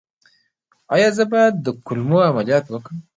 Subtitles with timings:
[0.93, 2.97] ایا زه باید د کولمو عملیات وکړم؟